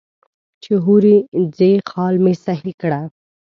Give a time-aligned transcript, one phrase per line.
[0.63, 1.15] چې هورې
[1.57, 3.01] ځې خال مې سهي کړه.